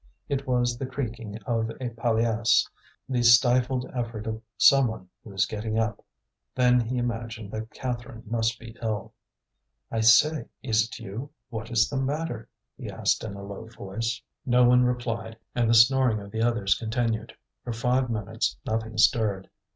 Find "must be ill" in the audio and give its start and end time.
8.25-9.13